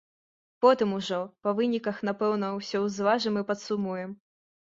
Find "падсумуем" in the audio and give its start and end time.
3.51-4.17